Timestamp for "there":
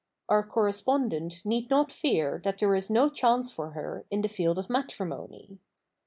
2.57-2.73